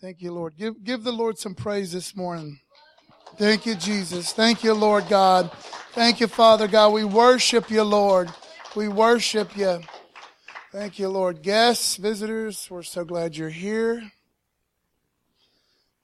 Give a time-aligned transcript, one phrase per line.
[0.00, 0.56] Thank you, Lord.
[0.56, 2.60] Give, give the Lord some praise this morning.
[3.36, 4.32] Thank you, Jesus.
[4.32, 5.50] Thank you, Lord God.
[5.90, 6.92] Thank you, Father God.
[6.92, 8.30] We worship you, Lord.
[8.76, 9.80] We worship you.
[10.70, 11.42] Thank you, Lord.
[11.42, 14.12] Guests, visitors, we're so glad you're here.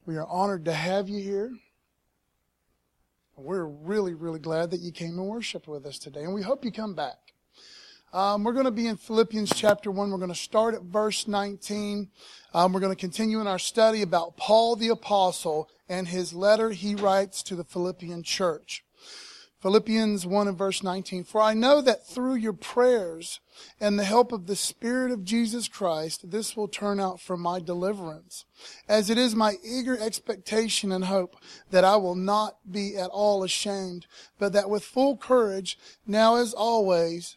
[0.06, 1.52] We are honored to have you here.
[3.36, 6.64] We're really, really glad that you came and worshiped with us today, and we hope
[6.64, 7.18] you come back.
[8.14, 10.10] Um, we're going to be in Philippians chapter 1.
[10.12, 12.10] We're going to start at verse 19.
[12.54, 16.70] Um, we're going to continue in our study about Paul the Apostle and his letter
[16.70, 18.84] he writes to the Philippian church.
[19.60, 21.24] Philippians 1 and verse 19.
[21.24, 23.40] For I know that through your prayers
[23.80, 27.58] and the help of the Spirit of Jesus Christ, this will turn out for my
[27.58, 28.44] deliverance.
[28.86, 31.34] As it is my eager expectation and hope
[31.70, 34.06] that I will not be at all ashamed,
[34.38, 35.76] but that with full courage,
[36.06, 37.36] now as always,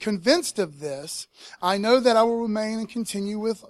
[0.00, 1.26] Convinced of this,
[1.60, 3.64] I know that I will remain and continue with,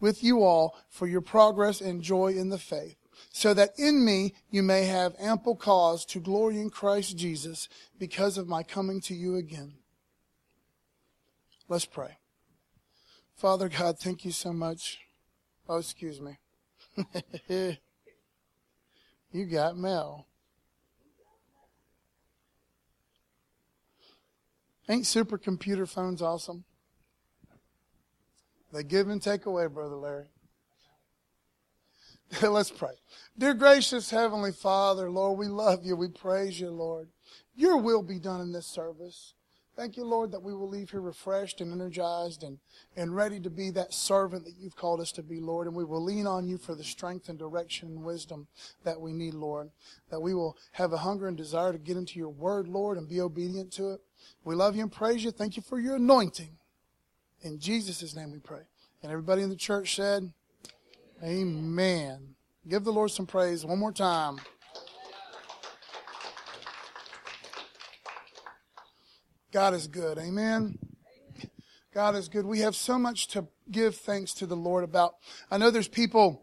[0.00, 2.96] with you all for your progress and joy in the faith,
[3.32, 8.38] so that in me you may have ample cause to glory in Christ Jesus because
[8.38, 9.74] of my coming to you again.
[11.68, 12.18] Let's pray.
[13.34, 14.98] Father God, thank you so much.
[15.68, 16.38] Oh, excuse me.
[19.32, 20.26] you got mail.
[24.88, 26.64] Ain't supercomputer phones awesome?
[28.72, 30.26] They give and take away, Brother Larry.
[32.42, 32.94] Let's pray.
[33.36, 35.94] Dear gracious Heavenly Father, Lord, we love you.
[35.94, 37.08] We praise you, Lord.
[37.54, 39.34] Your will be done in this service.
[39.74, 42.58] Thank you, Lord, that we will leave here refreshed and energized and,
[42.94, 45.66] and ready to be that servant that you've called us to be, Lord.
[45.66, 48.48] And we will lean on you for the strength and direction and wisdom
[48.84, 49.70] that we need, Lord.
[50.10, 53.08] That we will have a hunger and desire to get into your word, Lord, and
[53.08, 54.00] be obedient to it.
[54.44, 55.30] We love you and praise you.
[55.30, 56.56] Thank you for your anointing.
[57.42, 58.62] In Jesus' name we pray.
[59.02, 60.32] And everybody in the church said,
[61.22, 62.34] Amen.
[62.68, 64.38] Give the Lord some praise one more time.
[69.52, 70.18] God is good.
[70.18, 70.78] Amen.
[71.92, 72.46] God is good.
[72.46, 75.16] We have so much to give thanks to the Lord about.
[75.50, 76.42] I know there's people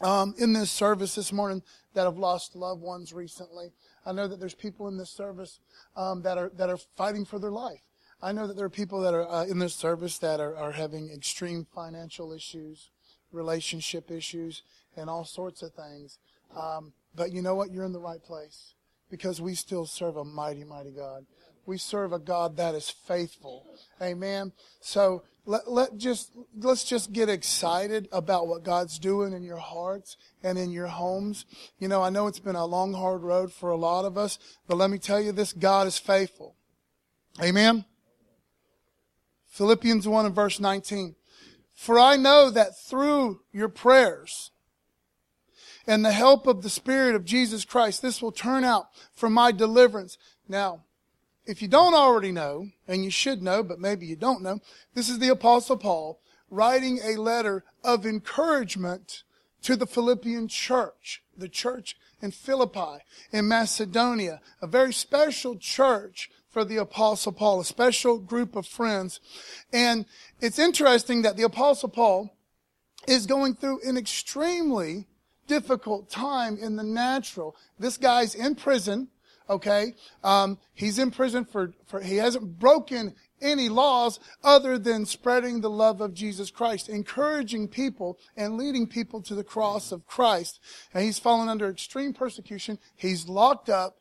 [0.00, 1.62] um, in this service this morning
[1.94, 3.72] that have lost loved ones recently.
[4.06, 5.60] I know that there's people in this service
[5.96, 7.82] um, that are that are fighting for their life.
[8.20, 10.72] I know that there are people that are uh, in this service that are, are
[10.72, 12.90] having extreme financial issues,
[13.32, 14.62] relationship issues,
[14.96, 16.18] and all sorts of things.
[16.56, 17.70] Um, but you know what?
[17.70, 18.74] You're in the right place
[19.10, 21.26] because we still serve a mighty, mighty God.
[21.66, 23.66] We serve a God that is faithful.
[24.00, 24.52] Amen.
[24.80, 30.16] So let, let just let's just get excited about what God's doing in your hearts
[30.42, 31.46] and in your homes.
[31.78, 34.38] You know, I know it's been a long, hard road for a lot of us,
[34.66, 36.54] but let me tell you this: God is faithful.
[37.42, 37.84] Amen.
[39.46, 41.16] Philippians 1 and verse 19.
[41.74, 44.50] For I know that through your prayers
[45.86, 49.52] and the help of the Spirit of Jesus Christ, this will turn out for my
[49.52, 50.18] deliverance.
[50.48, 50.84] Now,
[51.48, 54.60] if you don't already know, and you should know, but maybe you don't know,
[54.94, 56.20] this is the Apostle Paul
[56.50, 59.22] writing a letter of encouragement
[59.62, 66.66] to the Philippian church, the church in Philippi, in Macedonia, a very special church for
[66.66, 69.18] the Apostle Paul, a special group of friends.
[69.72, 70.04] And
[70.42, 72.36] it's interesting that the Apostle Paul
[73.06, 75.06] is going through an extremely
[75.46, 77.56] difficult time in the natural.
[77.78, 79.08] This guy's in prison
[79.48, 79.94] okay?
[80.22, 85.70] Um, he's in prison for, for, he hasn't broken any laws other than spreading the
[85.70, 90.60] love of Jesus Christ, encouraging people and leading people to the cross of Christ.
[90.92, 92.78] And he's fallen under extreme persecution.
[92.96, 93.98] He's locked up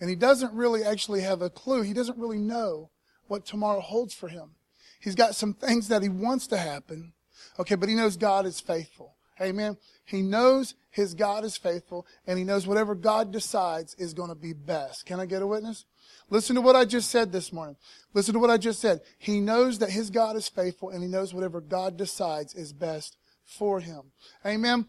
[0.00, 1.82] and he doesn't really actually have a clue.
[1.82, 2.90] He doesn't really know
[3.26, 4.52] what tomorrow holds for him.
[5.00, 7.12] He's got some things that he wants to happen.
[7.58, 9.16] Okay, but he knows God is faithful.
[9.40, 9.76] Amen.
[10.04, 14.34] He knows his God is faithful and he knows whatever God decides is going to
[14.34, 15.06] be best.
[15.06, 15.84] Can I get a witness?
[16.28, 17.76] Listen to what I just said this morning.
[18.12, 19.00] Listen to what I just said.
[19.18, 23.16] He knows that his God is faithful and he knows whatever God decides is best
[23.44, 24.12] for him.
[24.44, 24.86] Amen.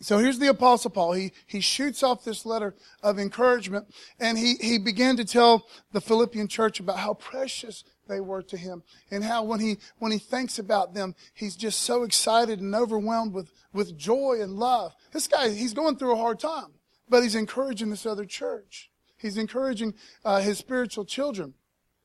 [0.00, 1.12] So here's the apostle Paul.
[1.12, 3.86] He, he shoots off this letter of encouragement
[4.20, 8.56] and he, he began to tell the Philippian church about how precious they were to
[8.56, 12.74] him and how when he when he thinks about them he's just so excited and
[12.74, 16.72] overwhelmed with with joy and love this guy he's going through a hard time
[17.08, 18.90] but he's encouraging this other church.
[19.16, 19.94] He's encouraging
[20.24, 21.54] uh, his spiritual children.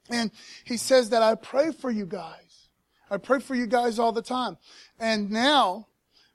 [0.10, 0.32] And
[0.64, 2.70] he says that I pray for you guys.
[3.10, 4.58] I pray for you guys all the time.
[5.00, 5.88] And now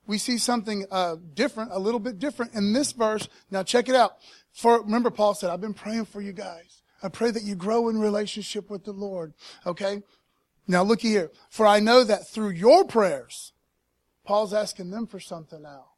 [0.05, 3.27] we see something uh, different, a little bit different in this verse.
[3.49, 4.17] Now check it out.
[4.53, 6.76] For remember, Paul said, "I've been praying for you guys.
[7.03, 9.33] I pray that you grow in relationship with the Lord."
[9.65, 10.03] Okay.
[10.67, 11.31] Now look here.
[11.49, 13.53] For I know that through your prayers,
[14.25, 15.91] Paul's asking them for something now.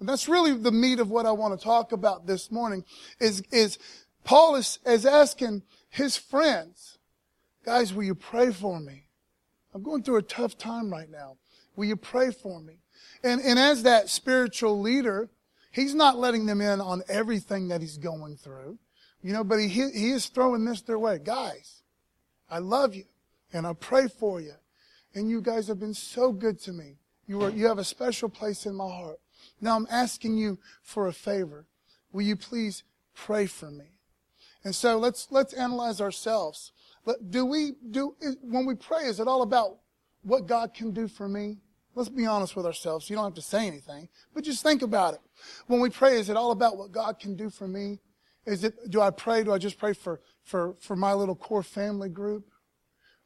[0.00, 2.84] And that's really the meat of what I want to talk about this morning
[3.20, 3.78] is, is
[4.24, 6.98] Paul is, is asking his friends,
[7.64, 9.04] guys, will you pray for me?
[9.72, 11.36] I'm going through a tough time right now.
[11.76, 12.78] Will you pray for me?
[13.22, 15.28] And, and as that spiritual leader,
[15.70, 18.78] he's not letting them in on everything that he's going through,
[19.24, 21.18] you know, but he, he is throwing this their way.
[21.18, 21.82] Guys,
[22.50, 23.06] I love you
[23.54, 24.52] and I pray for you.
[25.14, 26.98] And you guys have been so good to me.
[27.26, 29.18] You are, you have a special place in my heart.
[29.62, 31.66] Now I'm asking you for a favor.
[32.12, 32.84] Will you please
[33.14, 33.86] pray for me?
[34.62, 36.72] And so let's, let's analyze ourselves.
[37.30, 39.78] Do we, do, when we pray, is it all about
[40.22, 41.58] what God can do for me?
[41.94, 43.08] Let's be honest with ourselves.
[43.08, 45.20] You don't have to say anything, but just think about it.
[45.66, 48.00] When we pray, is it all about what God can do for me?
[48.46, 51.62] Is it, do I pray, do I just pray for, for, for my little core
[51.62, 52.44] family group?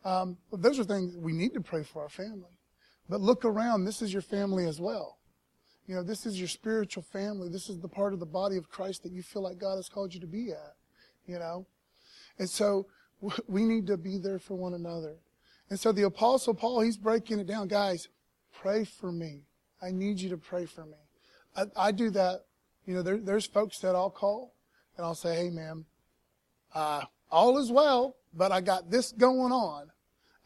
[0.04, 2.56] Um, those are things we need to pray for our family.
[3.08, 3.84] But look around.
[3.84, 5.18] This is your family as well.
[5.86, 7.48] You know, this is your spiritual family.
[7.48, 9.88] This is the part of the body of Christ that you feel like God has
[9.88, 10.76] called you to be at.
[11.26, 11.66] You know?
[12.38, 12.86] And so
[13.48, 15.16] we need to be there for one another.
[15.70, 17.68] And so the apostle Paul, he's breaking it down.
[17.68, 18.08] Guys,
[18.52, 19.42] pray for me.
[19.82, 20.98] I need you to pray for me.
[21.56, 22.44] I, I do that.
[22.86, 24.54] You know, there, there's folks that I'll call
[24.98, 25.86] and I'll say, hey, ma'am,
[26.74, 29.90] uh, all is well, but I got this going on.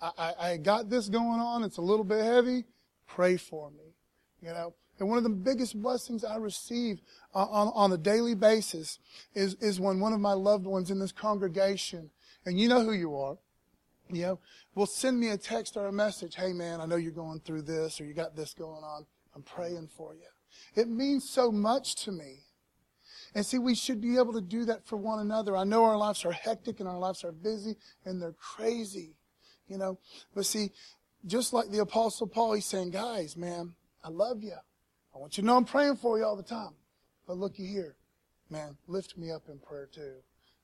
[0.00, 1.64] I, I, I got this going on.
[1.64, 2.64] It's a little bit heavy.
[3.06, 3.94] Pray for me.
[4.42, 7.00] You know, and one of the biggest blessings I receive
[7.34, 8.98] on, on, a daily basis
[9.34, 12.10] is, is when one of my loved ones in this congregation,
[12.44, 13.38] and you know who you are,
[14.10, 14.38] you know,
[14.74, 16.34] will send me a text or a message.
[16.34, 19.06] Hey man, I know you're going through this or you got this going on.
[19.34, 20.28] I'm praying for you.
[20.74, 22.40] It means so much to me.
[23.34, 25.56] And see, we should be able to do that for one another.
[25.56, 29.16] I know our lives are hectic and our lives are busy and they're crazy,
[29.68, 29.98] you know.
[30.34, 30.72] But see,
[31.26, 33.74] just like the apostle Paul, he's saying, guys, man,
[34.04, 34.56] I love you.
[35.14, 36.74] I want you to know I'm praying for you all the time.
[37.26, 37.96] But looky here,
[38.50, 40.16] man, lift me up in prayer too.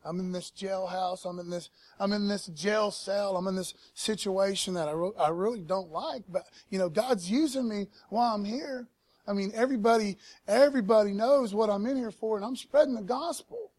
[0.05, 1.29] I'm in this jailhouse.
[1.29, 3.37] I'm in this, I'm in this jail cell.
[3.37, 7.31] I'm in this situation that I, re- I really don't like, but you know, God's
[7.31, 8.89] using me while I'm here.
[9.29, 10.17] I mean, everybody,
[10.47, 13.71] everybody knows what I'm in here for and I'm spreading the gospel,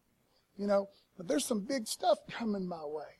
[0.56, 3.18] you know, but there's some big stuff coming my way,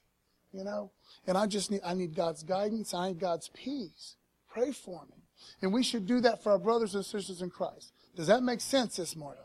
[0.53, 0.93] you know,
[1.27, 2.95] and I just need, I need God's guidance.
[2.95, 4.15] I need God's peace.
[4.49, 5.25] Pray for me.
[5.61, 7.93] And we should do that for our brothers and sisters in Christ.
[8.17, 9.43] Does that make sense this morning?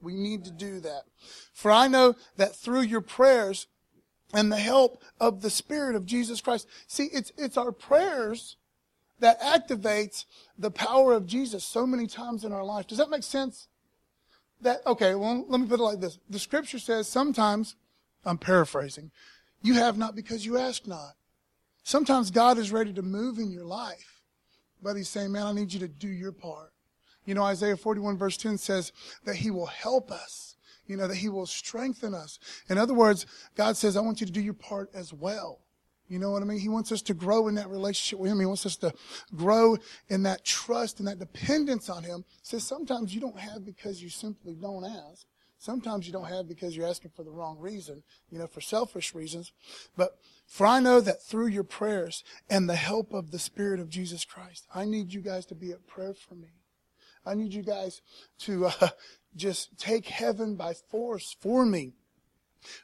[0.00, 1.02] We need to do that.
[1.52, 3.66] For I know that through your prayers
[4.32, 8.56] and the help of the Spirit of Jesus Christ, see, it's, it's our prayers
[9.20, 10.24] that activates
[10.58, 12.86] the power of Jesus so many times in our life.
[12.86, 13.68] Does that make sense?
[14.60, 16.18] That, okay, well, let me put it like this.
[16.28, 17.76] The scripture says sometimes,
[18.24, 19.10] I'm paraphrasing,
[19.62, 21.12] you have not because you ask not.
[21.82, 24.20] Sometimes God is ready to move in your life,
[24.82, 26.72] but he's saying, man, I need you to do your part.
[27.24, 28.92] You know, Isaiah 41 verse 10 says
[29.24, 30.56] that he will help us.
[30.86, 32.38] You know, that he will strengthen us.
[32.70, 35.60] In other words, God says, I want you to do your part as well.
[36.08, 36.58] You know what I mean?
[36.58, 38.40] He wants us to grow in that relationship with him.
[38.40, 38.92] He wants us to
[39.36, 39.76] grow
[40.08, 42.24] in that trust and that dependence on him.
[42.28, 45.26] He says sometimes you don't have because you simply don't ask.
[45.58, 49.12] Sometimes you don't have because you're asking for the wrong reason, you know, for selfish
[49.12, 49.52] reasons.
[49.96, 53.90] But for I know that through your prayers and the help of the Spirit of
[53.90, 56.52] Jesus Christ, I need you guys to be at prayer for me.
[57.26, 58.00] I need you guys
[58.40, 58.88] to uh,
[59.36, 61.92] just take heaven by force for me.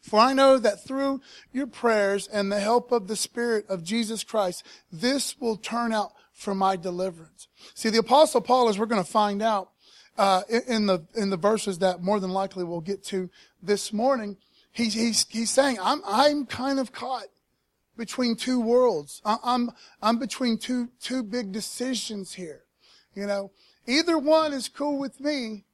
[0.02, 1.20] For I know that through
[1.52, 6.12] your prayers and the help of the Spirit of Jesus Christ, this will turn out
[6.32, 7.48] for my deliverance.
[7.74, 9.70] See, the Apostle Paul, as we're going to find out
[10.16, 13.30] uh, in the in the verses that more than likely we'll get to
[13.62, 14.36] this morning,
[14.72, 17.26] he's he's he's saying, I'm I'm kind of caught
[17.96, 19.20] between two worlds.
[19.24, 22.62] I'm I'm between two two big decisions here.
[23.14, 23.50] You know,
[23.86, 25.64] Either one is cool with me.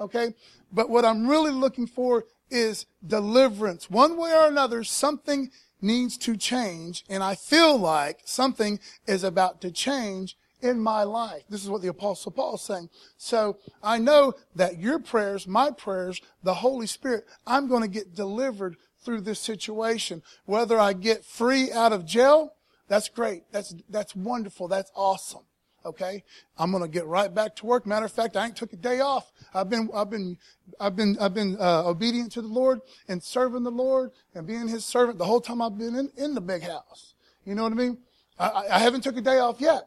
[0.00, 0.34] Okay.
[0.72, 3.90] But what I'm really looking for is deliverance.
[3.90, 7.04] One way or another, something needs to change.
[7.08, 11.42] And I feel like something is about to change in my life.
[11.48, 12.90] This is what the apostle Paul is saying.
[13.16, 18.14] So I know that your prayers, my prayers, the Holy Spirit, I'm going to get
[18.14, 20.22] delivered through this situation.
[20.44, 22.54] Whether I get free out of jail,
[22.88, 23.44] that's great.
[23.52, 24.68] That's, that's wonderful.
[24.68, 25.44] That's awesome.
[25.84, 26.22] Okay,
[26.58, 27.86] I'm gonna get right back to work.
[27.86, 29.32] Matter of fact, I ain't took a day off.
[29.54, 30.36] I've been, I've been,
[30.78, 34.68] I've been, I've been uh, obedient to the Lord and serving the Lord and being
[34.68, 37.14] His servant the whole time I've been in, in the big house.
[37.46, 37.98] You know what I mean?
[38.38, 39.84] I, I haven't took a day off yet.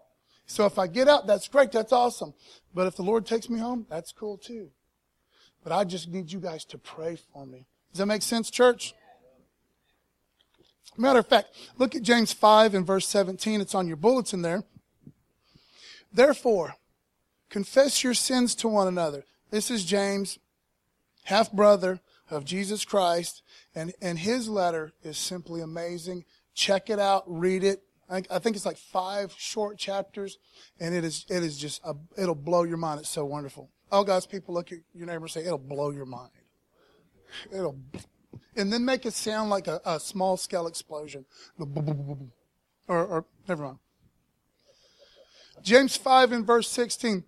[0.48, 1.72] So if I get out, that's great.
[1.72, 2.34] That's awesome.
[2.74, 4.70] But if the Lord takes me home, that's cool too.
[5.64, 7.66] But I just need you guys to pray for me.
[7.92, 8.94] Does that make sense, church?
[10.98, 13.62] Matter of fact, look at James 5 and verse 17.
[13.62, 14.64] It's on your bullets in there.
[16.14, 16.76] Therefore,
[17.50, 19.26] confess your sins to one another.
[19.50, 20.40] This is James,
[21.24, 23.42] half brother of Jesus Christ,
[23.76, 26.26] and, and his letter is simply amazing.
[26.54, 27.84] Check it out, read it.
[28.10, 30.38] I, I think it's like five short chapters,
[30.80, 33.00] and it is, it is just, a, it'll blow your mind.
[33.00, 33.70] It's so wonderful.
[33.92, 36.32] All God's people look at your neighbor and say, it'll blow your mind.
[37.52, 37.78] It'll,
[38.56, 41.26] and then make it sound like a, a small scale explosion.
[42.88, 43.78] Or, or, never mind.
[45.64, 47.24] James 5 and verse 16.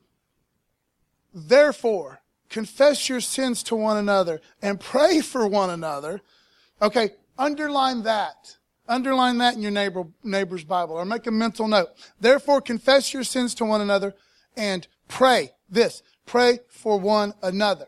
[1.33, 6.21] Therefore, confess your sins to one another and pray for one another.
[6.81, 8.57] Okay, underline that.
[8.87, 11.89] Underline that in your neighbor, neighbor's Bible or make a mental note.
[12.19, 14.13] Therefore, confess your sins to one another
[14.55, 16.03] and pray this.
[16.25, 17.87] Pray for one another.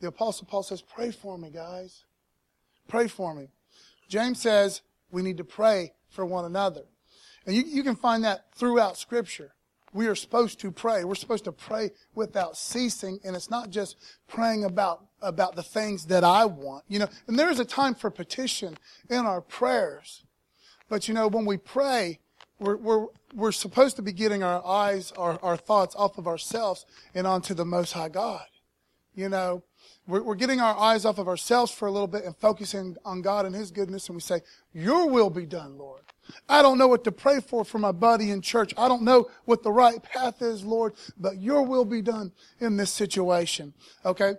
[0.00, 2.04] The apostle Paul says, pray for me, guys.
[2.88, 3.48] Pray for me.
[4.08, 6.82] James says we need to pray for one another.
[7.46, 9.52] And you, you can find that throughout Scripture.
[9.92, 11.04] We are supposed to pray.
[11.04, 13.18] We're supposed to pray without ceasing.
[13.24, 13.96] And it's not just
[14.28, 16.84] praying about, about the things that I want.
[16.88, 18.78] You know, and there is a time for petition
[19.08, 20.22] in our prayers.
[20.88, 22.20] But you know, when we pray,
[22.60, 26.84] we're, we're, we're supposed to be getting our eyes, our, our thoughts off of ourselves
[27.14, 28.44] and onto the Most High God.
[29.14, 29.62] You know,
[30.06, 33.22] we're, we're getting our eyes off of ourselves for a little bit and focusing on
[33.22, 34.08] God and His goodness.
[34.08, 34.42] And we say,
[34.72, 36.02] Your will be done, Lord.
[36.48, 38.72] I don't know what to pray for for my buddy in church.
[38.76, 42.76] I don't know what the right path is, Lord, but your will be done in
[42.76, 43.74] this situation.
[44.04, 44.34] Okay?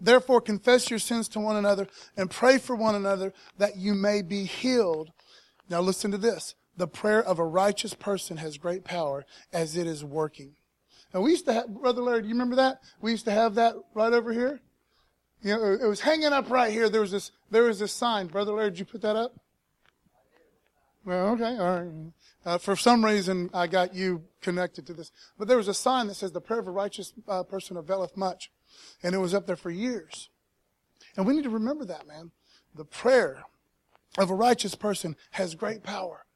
[0.00, 4.22] Therefore, confess your sins to one another and pray for one another that you may
[4.22, 5.10] be healed.
[5.68, 6.54] Now listen to this.
[6.76, 10.56] The prayer of a righteous person has great power as it is working.
[11.14, 12.80] Now we used to have, Brother Larry, do you remember that?
[13.00, 14.60] We used to have that right over here.
[15.42, 16.88] You know, it was hanging up right here.
[16.88, 18.26] There was this, there was this sign.
[18.26, 19.34] Brother Larry, did you put that up?
[21.06, 22.12] Well, okay, all right.
[22.44, 25.12] Uh, for some reason, I got you connected to this.
[25.38, 28.16] But there was a sign that says, the prayer of a righteous uh, person availeth
[28.16, 28.50] much.
[29.04, 30.30] And it was up there for years.
[31.16, 32.32] And we need to remember that, man.
[32.74, 33.44] The prayer
[34.18, 36.26] of a righteous person has great power.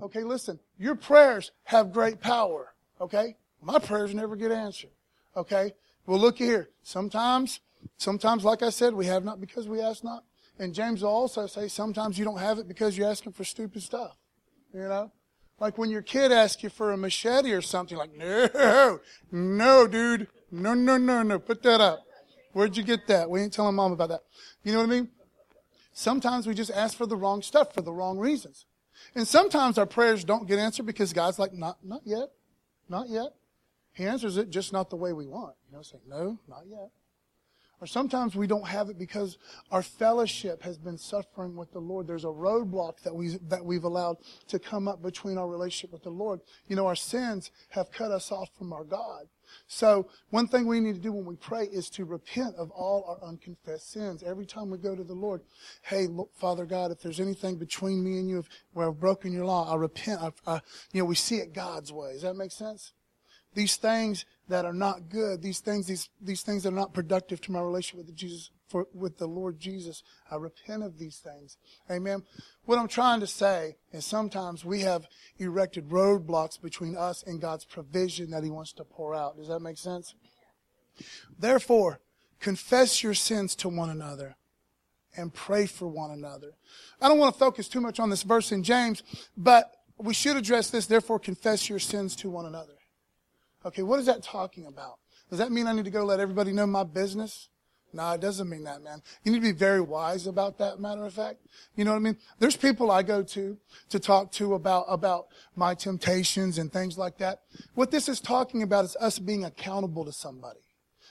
[0.00, 2.72] Okay, listen, your prayers have great power.
[3.02, 3.36] Okay?
[3.60, 4.90] My prayers never get answered.
[5.36, 5.74] Okay?
[6.06, 6.70] Well, look here.
[6.82, 7.60] Sometimes,
[7.98, 10.24] sometimes, like I said, we have not because we ask not.
[10.60, 13.82] And James will also say sometimes you don't have it because you're asking for stupid
[13.82, 14.14] stuff.
[14.74, 15.10] You know?
[15.58, 19.00] Like when your kid asks you for a machete or something, like, no,
[19.32, 20.28] no, dude.
[20.52, 21.38] No, no, no, no.
[21.38, 22.04] Put that up.
[22.52, 23.30] Where'd you get that?
[23.30, 24.20] We ain't telling mom about that.
[24.62, 25.08] You know what I mean?
[25.94, 28.66] Sometimes we just ask for the wrong stuff for the wrong reasons.
[29.14, 32.28] And sometimes our prayers don't get answered because God's like, not, not yet.
[32.86, 33.32] Not yet.
[33.94, 35.54] He answers it just not the way we want.
[35.70, 36.90] You know, saying, no, not yet.
[37.80, 39.38] Or sometimes we don't have it because
[39.70, 42.06] our fellowship has been suffering with the Lord.
[42.06, 44.18] There's a roadblock that we that we've allowed
[44.48, 46.40] to come up between our relationship with the Lord.
[46.68, 49.28] You know, our sins have cut us off from our God.
[49.66, 53.04] So one thing we need to do when we pray is to repent of all
[53.08, 54.22] our unconfessed sins.
[54.22, 55.42] Every time we go to the Lord,
[55.82, 58.44] hey, look, Father God, if there's anything between me and you
[58.74, 60.20] where I've broken your law, I repent.
[60.20, 60.60] I, I,
[60.92, 62.12] you know, we see it God's way.
[62.12, 62.92] Does that make sense?
[63.54, 67.40] These things that are not good, these things, these, these things that are not productive
[67.40, 70.02] to my relationship with Jesus, for, with the Lord Jesus.
[70.30, 71.56] I repent of these things.
[71.90, 72.24] Amen.
[72.64, 75.06] What I'm trying to say is sometimes we have
[75.38, 79.36] erected roadblocks between us and God's provision that He wants to pour out.
[79.36, 80.14] Does that make sense?
[81.38, 82.00] Therefore,
[82.40, 84.36] confess your sins to one another
[85.16, 86.54] and pray for one another.
[87.00, 89.04] I don't want to focus too much on this verse in James,
[89.36, 90.86] but we should address this.
[90.86, 92.79] Therefore, confess your sins to one another.
[93.64, 94.98] Okay, what is that talking about?
[95.28, 97.48] Does that mean I need to go let everybody know my business?
[97.92, 99.02] No, it doesn't mean that, man.
[99.24, 101.38] You need to be very wise about that, matter of fact.
[101.74, 102.16] You know what I mean?
[102.38, 105.26] There's people I go to to talk to about, about
[105.56, 107.40] my temptations and things like that.
[107.74, 110.60] What this is talking about is us being accountable to somebody.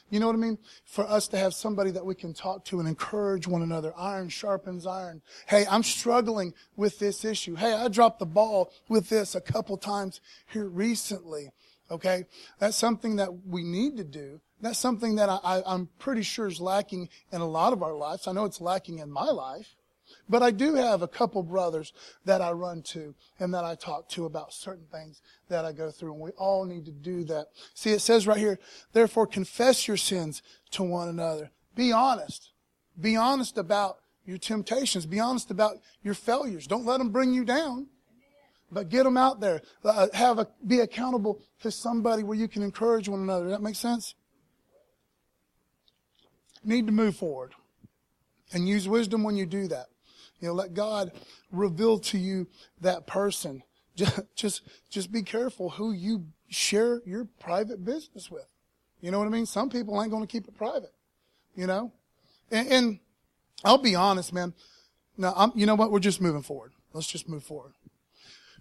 [0.09, 0.57] You know what I mean?
[0.85, 3.93] For us to have somebody that we can talk to and encourage one another.
[3.95, 5.21] Iron sharpens iron.
[5.47, 7.55] Hey, I'm struggling with this issue.
[7.55, 11.51] Hey, I dropped the ball with this a couple times here recently.
[11.91, 12.25] Okay?
[12.59, 14.41] That's something that we need to do.
[14.61, 18.27] That's something that I, am pretty sure is lacking in a lot of our lives.
[18.27, 19.75] I know it's lacking in my life.
[20.27, 21.93] But I do have a couple brothers
[22.25, 25.91] that I run to and that I talk to about certain things that I go
[25.91, 26.13] through.
[26.13, 27.47] And we all need to do that.
[27.73, 28.59] See, it says right here,
[28.93, 30.41] therefore confess your sins
[30.71, 31.51] to one another.
[31.75, 32.51] Be honest.
[32.99, 35.05] Be honest about your temptations.
[35.05, 36.67] Be honest about your failures.
[36.67, 37.87] Don't let them bring you down.
[38.71, 39.61] But get them out there.
[39.83, 43.49] Uh, have a, be accountable to somebody where you can encourage one another.
[43.49, 44.15] That makes sense?
[46.63, 47.53] Need to move forward.
[48.51, 49.87] And use wisdom when you do that.
[50.39, 51.11] You know, let God
[51.51, 52.47] reveal to you
[52.81, 53.63] that person.
[53.99, 58.45] Just, just, just be careful who you share your private business with.
[59.01, 59.45] You know what I mean?
[59.45, 60.93] Some people ain't going to keep it private.
[61.53, 61.91] You know?
[62.49, 62.99] And, and
[63.65, 64.53] I'll be honest, man.
[65.17, 65.91] Now, I'm, you know what?
[65.91, 66.71] We're just moving forward.
[66.93, 67.73] Let's just move forward.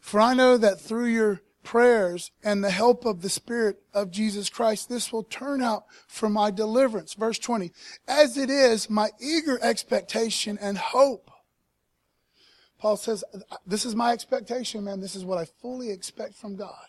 [0.00, 4.48] For I know that through your prayers and the help of the Spirit of Jesus
[4.48, 7.14] Christ, this will turn out for my deliverance.
[7.14, 7.72] Verse 20.
[8.06, 11.30] As it is my eager expectation and hope.
[12.78, 13.24] Paul says,
[13.66, 15.00] this is my expectation, man.
[15.00, 16.86] This is what I fully expect from God.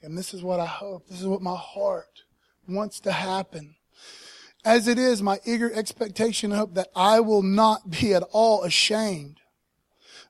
[0.00, 1.08] And this is what I hope.
[1.08, 2.22] This is what my heart
[2.68, 3.74] wants to happen.
[4.64, 8.62] As it is my eager expectation and hope that I will not be at all
[8.62, 9.40] ashamed,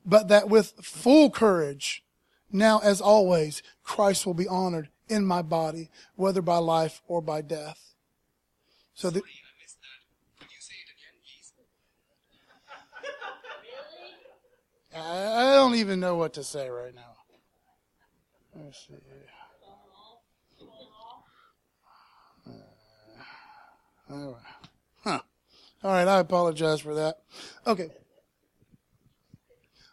[0.05, 2.03] but that with full courage,
[2.51, 7.43] now, as always, Christ will be honored in my body, whether by life or by
[7.43, 7.95] death.
[8.95, 9.23] So the,
[14.95, 17.03] I don't even know what to say right now.
[18.55, 18.95] Let's see.
[24.09, 24.33] Uh,
[25.03, 25.19] huh.
[25.83, 27.19] All right, I apologize for that.
[27.67, 27.91] Okay.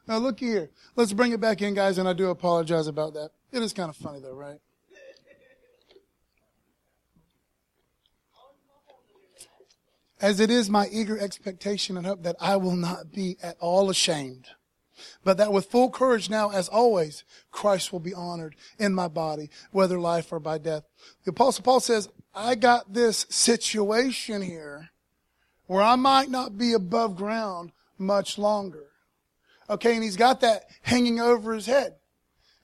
[0.08, 0.70] Now look here.
[0.96, 3.32] Let's bring it back in, guys, and I do apologize about that.
[3.52, 4.60] It is kind of funny though, right?
[10.20, 13.90] As it is my eager expectation and hope that I will not be at all
[13.90, 14.48] ashamed,
[15.22, 19.50] but that with full courage now, as always, Christ will be honored in my body,
[19.72, 20.84] whether life or by death.
[21.26, 24.92] The apostle Paul says, I got this situation here
[25.68, 28.93] where I might not be above ground much longer.
[29.70, 31.96] Okay, and he's got that hanging over his head.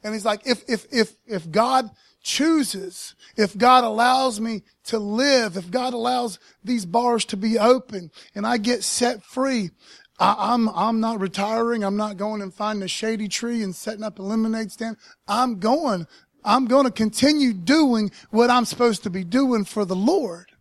[0.03, 1.89] And he's like, if, if, if, if God
[2.21, 8.12] chooses, if God allows me to live, if God allows these bars to be open
[8.35, 9.71] and I get set free,
[10.19, 11.83] I, am I'm, I'm not retiring.
[11.83, 14.97] I'm not going and finding a shady tree and setting up a lemonade stand.
[15.27, 16.07] I'm going,
[16.43, 20.51] I'm going to continue doing what I'm supposed to be doing for the Lord.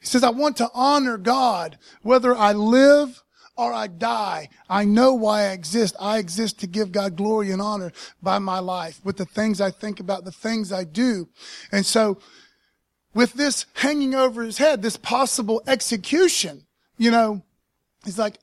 [0.00, 3.22] He says, I want to honor God, whether I live
[3.58, 4.48] or I die.
[4.70, 5.96] I know why I exist.
[6.00, 7.92] I exist to give God glory and honor
[8.22, 11.28] by my life with the things I think about, the things I do.
[11.72, 12.18] And so
[13.12, 16.66] with this hanging over his head, this possible execution,
[16.98, 17.42] you know,
[18.04, 18.38] he's like,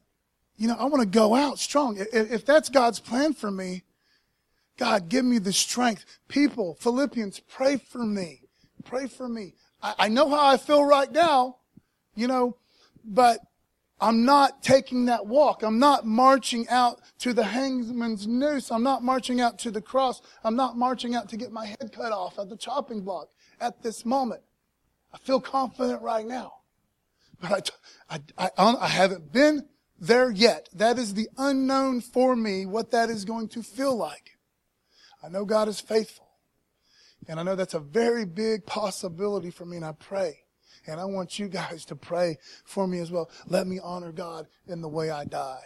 [0.57, 1.97] you know, I want to go out strong.
[2.11, 3.83] If that's God's plan for me,
[4.77, 6.05] God, give me the strength.
[6.27, 8.41] People, Philippians, pray for me.
[8.83, 9.53] Pray for me.
[9.81, 11.57] I, know how I feel right now,
[12.15, 12.57] you know,
[13.05, 13.39] but
[13.99, 15.63] I'm not taking that walk.
[15.63, 18.69] I'm not marching out to the hangman's noose.
[18.71, 20.21] I'm not marching out to the cross.
[20.43, 23.29] I'm not marching out to get my head cut off at the chopping block
[23.61, 24.41] at this moment.
[25.13, 26.53] I feel confident right now.
[27.39, 27.71] But
[28.09, 30.67] I, I, I, I haven't been there yet.
[30.73, 34.37] That is the unknown for me, what that is going to feel like.
[35.23, 36.27] I know God is faithful.
[37.27, 40.44] And I know that's a very big possibility for me, and I pray
[40.87, 43.29] and I want you guys to pray for me as well.
[43.47, 45.63] Let me honor God in the way I die.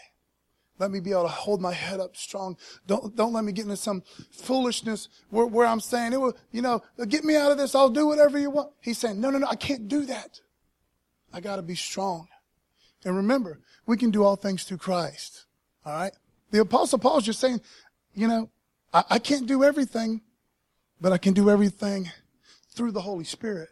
[0.80, 2.56] Let me be able to hold my head up strong.
[2.88, 4.02] Don't, don't let me get into some
[4.32, 7.76] foolishness where, where I'm saying, it will, you know, get me out of this.
[7.76, 8.72] I'll do whatever you want.
[8.82, 10.40] He's saying, no, no, no, I can't do that.
[11.34, 12.30] I got to be strong.
[13.04, 15.46] And remember, we can do all things through Christ.
[15.86, 16.14] All right.
[16.52, 17.60] The apostle Paul's just saying,
[18.16, 18.50] you know,
[18.94, 20.22] I, I can't do everything,
[21.02, 22.10] but I can do everything
[22.72, 23.70] through the Holy Spirit.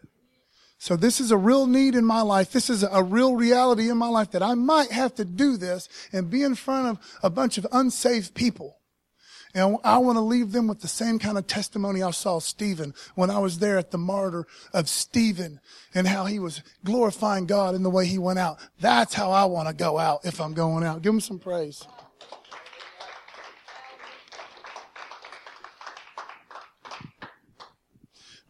[0.80, 2.52] So this is a real need in my life.
[2.52, 5.90] This is a real reality in my life that I might have to do this
[6.14, 8.78] and be in front of a bunch of unsaved people.
[9.56, 12.94] And I want to leave them with the same kind of testimony I saw Stephen
[13.16, 15.60] when I was there at the martyr of Stephen
[15.96, 18.60] and how he was glorifying God in the way he went out.
[18.80, 21.02] That's how I want to go out if I'm going out.
[21.02, 21.88] Give him some praise.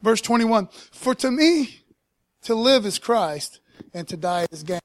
[0.02, 0.68] Verse 21.
[0.92, 1.84] For to me,
[2.48, 3.60] to live is Christ
[3.94, 4.80] and to die is gain.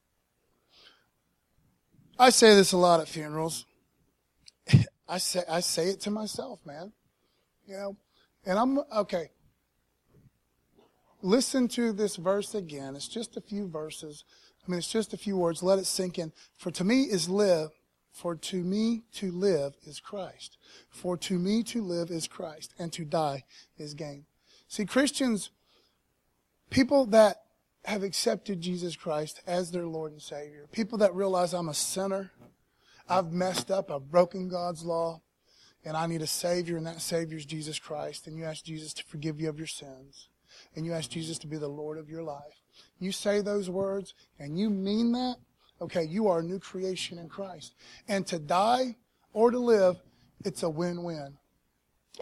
[2.19, 3.67] I say this a lot at funerals.
[5.09, 6.93] I say I say it to myself, man.
[7.67, 7.97] You know,
[8.45, 9.31] and I'm okay.
[11.23, 12.97] Listen to this verse again.
[12.97, 14.25] It's just a few verses.
[14.67, 15.63] I mean, it's just a few words.
[15.63, 16.33] Let it sink in.
[16.59, 17.71] For to me is live
[18.11, 20.59] For to me to live is Christ.
[20.91, 23.45] For to me to live is Christ, and to die
[23.79, 24.27] is gain.
[24.67, 25.51] See, Christians,
[26.69, 27.43] people that
[27.85, 32.31] have accepted Jesus Christ as their Lord and Savior, people that realize I'm a sinner,
[33.09, 35.21] I've messed up, I've broken God's law,
[35.85, 38.93] and I need a Savior, and that Savior is Jesus Christ, and you ask Jesus
[38.95, 40.29] to forgive you of your sins,
[40.77, 42.63] and you ask Jesus to be the Lord of your life.
[43.01, 45.37] You say those words, and you mean that,
[45.83, 47.75] Okay, you are a new creation in Christ.
[48.07, 48.97] And to die
[49.33, 49.97] or to live,
[50.45, 51.35] it's a win win.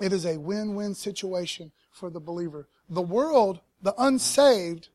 [0.01, 2.69] It is a win win situation for the believer.
[2.89, 4.89] The world, the unsaved,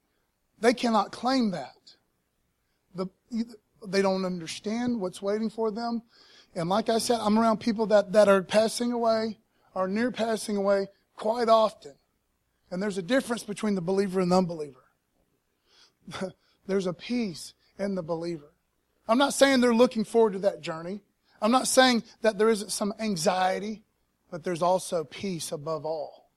[0.59, 1.75] they cannot claim that.
[2.93, 3.07] The,
[3.85, 6.01] they don't understand what's waiting for them.
[6.55, 9.39] And like I said, I'm around people that, that are passing away,
[9.75, 11.93] are near passing away quite often.
[12.71, 14.83] And there's a difference between the believer and the unbeliever.
[16.67, 18.51] there's a peace in the believer.
[19.07, 21.01] I'm not saying they're looking forward to that journey.
[21.41, 23.83] I'm not saying that there isn't some anxiety,
[24.31, 26.29] but there's also peace above all.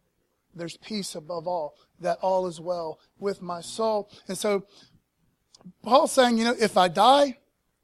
[0.54, 4.10] There's peace above all, that all is well with my soul.
[4.28, 4.64] And so
[5.82, 7.38] Paul's saying, you know, if I die,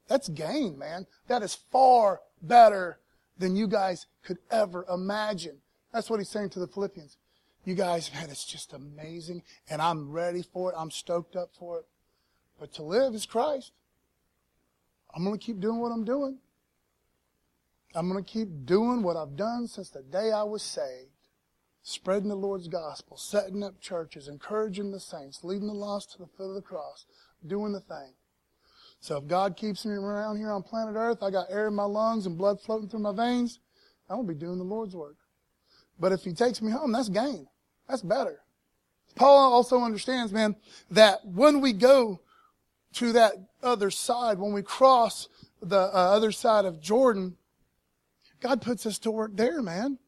[0.08, 1.06] that's gain, man.
[1.28, 2.98] That is far better
[3.38, 5.58] than you guys could ever imagine.
[5.92, 7.16] That's what he's saying to the Philippians.
[7.64, 10.76] You guys, man, it's just amazing, and I'm ready for it.
[10.78, 11.86] I'm stoked up for it.
[12.60, 13.72] But to live is Christ.
[15.14, 16.38] I'm going to keep doing what I'm doing.
[17.94, 21.13] I'm going to keep doing what I've done since the day I was saved.
[21.86, 26.26] Spreading the Lord's gospel, setting up churches, encouraging the saints, leading the lost to the
[26.26, 27.04] foot of the cross,
[27.46, 28.14] doing the thing.
[29.00, 31.84] So if God keeps me around here on planet Earth, I got air in my
[31.84, 33.60] lungs and blood floating through my veins,
[34.08, 35.16] I'm going to be doing the Lord's work.
[36.00, 37.46] But if He takes me home, that's gain.
[37.86, 38.40] That's better.
[39.14, 40.56] Paul also understands, man,
[40.90, 42.20] that when we go
[42.94, 45.28] to that other side, when we cross
[45.60, 47.36] the uh, other side of Jordan,
[48.40, 49.98] God puts us to work there, man.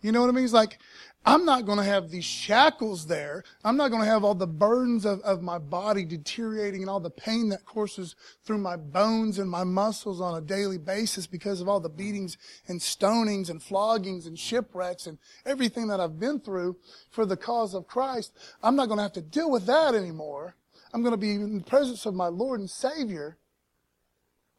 [0.00, 0.44] You know what I mean?
[0.44, 0.78] He's like,
[1.24, 3.44] I'm not going to have these shackles there.
[3.64, 6.98] I'm not going to have all the burdens of, of my body deteriorating and all
[6.98, 11.60] the pain that courses through my bones and my muscles on a daily basis because
[11.60, 16.40] of all the beatings and stonings and floggings and shipwrecks and everything that I've been
[16.40, 16.76] through
[17.10, 18.36] for the cause of Christ.
[18.60, 20.56] I'm not going to have to deal with that anymore.
[20.92, 23.38] I'm going to be in the presence of my Lord and Savior.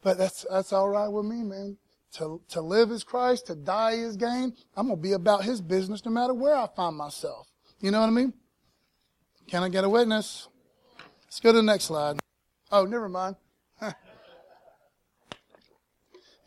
[0.01, 1.77] But that's, that's all right with me, man.
[2.13, 4.53] To, to live is Christ, to die is gain.
[4.75, 7.47] I'm going to be about His business no matter where I find myself.
[7.79, 8.33] You know what I mean?
[9.47, 10.47] Can I get a witness?
[11.25, 12.19] Let's go to the next slide.
[12.71, 13.35] Oh, never mind.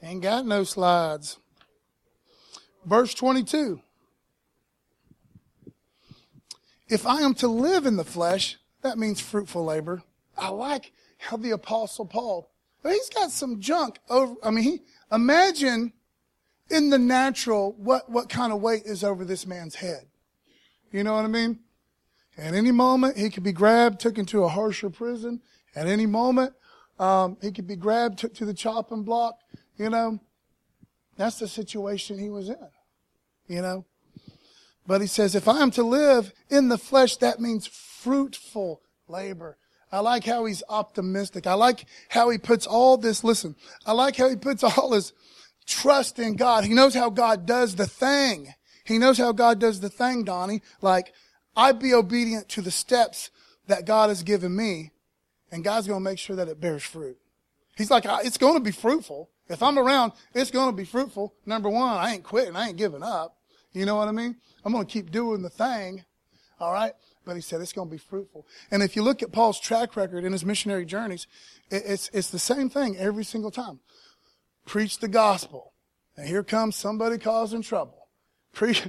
[0.03, 1.39] Ain't got no slides.
[2.85, 3.81] Verse 22.
[6.89, 10.05] If I am to live in the flesh, that means fruitful labor.
[10.39, 12.49] I like how the apostle Paul,
[12.85, 15.93] he's got some junk over, I mean, he, imagine
[16.71, 20.07] in the natural what, what kind of weight is over this man's head.
[20.91, 21.61] You know what I mean?
[22.39, 25.41] At any moment, he could be grabbed, took into a harsher prison.
[25.75, 26.55] At any moment,
[26.99, 29.39] um, he could be grabbed, took to the chopping block.
[29.79, 30.21] You know,
[31.17, 32.69] that's the situation he was in.
[33.49, 33.85] You know,
[34.87, 39.57] but he says, if I am to live in the flesh, that means fruitful labor.
[39.97, 41.47] I like how he's optimistic.
[41.47, 43.57] I like how he puts all this, listen,
[43.87, 45.15] I like how he puts all his
[45.67, 46.65] trust in God.
[46.65, 48.55] He knows how God does the thing.
[48.85, 50.61] He knows how God does the thing, Donnie.
[50.83, 51.13] Like,
[51.57, 53.31] I'd be obedient to the steps
[53.67, 54.93] that God has given me,
[55.51, 57.17] and God's going to make sure that it bears fruit.
[57.77, 59.31] He's like, it's going to be fruitful.
[59.49, 61.35] If I'm around, it's going to be fruitful.
[61.47, 62.55] Number one, I ain't quitting.
[62.55, 63.37] I ain't giving up.
[63.73, 64.37] You know what I mean?
[64.65, 66.05] I'm going to keep doing the thing.
[66.61, 66.93] All right.
[67.27, 68.47] But he said it's going to be fruitful.
[68.71, 71.27] And if you look at Paul's track record in his missionary journeys,
[71.71, 73.81] it's, it's the same thing every single time.
[74.65, 75.73] Preach the gospel.
[76.17, 78.09] And here comes somebody causing trouble.
[78.53, 78.89] Preach,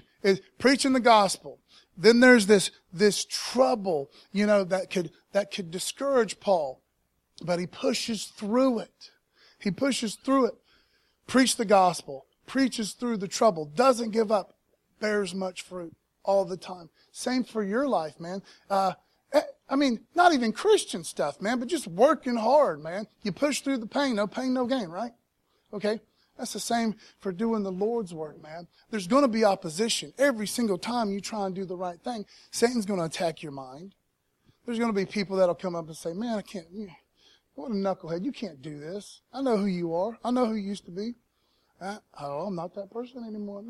[0.59, 1.59] preaching the gospel.
[1.97, 6.83] Then there's this, this trouble, you know, that could, that could discourage Paul.
[7.43, 9.09] But he pushes through it.
[9.59, 10.55] He pushes through it.
[11.25, 12.27] Preach the gospel.
[12.45, 13.65] Preaches through the trouble.
[13.65, 14.53] Doesn't give up.
[14.99, 15.95] Bears much fruit
[16.27, 16.89] all the time.
[17.11, 18.43] Same for your life, man.
[18.69, 18.93] Uh,
[19.33, 23.07] eh, I mean, not even Christian stuff, man, but just working hard, man.
[23.23, 25.13] You push through the pain, no pain, no gain, right?
[25.73, 25.99] Okay?
[26.37, 28.67] That's the same for doing the Lord's work, man.
[28.91, 30.13] There's going to be opposition.
[30.19, 33.51] Every single time you try and do the right thing, Satan's going to attack your
[33.51, 33.95] mind.
[34.65, 36.67] There's going to be people that'll come up and say, man, I can't,
[37.55, 38.23] what a knucklehead.
[38.23, 39.21] You can't do this.
[39.33, 40.19] I know who you are.
[40.23, 41.15] I know who you used to be.
[41.79, 43.63] Uh, oh, I'm not that person anymore.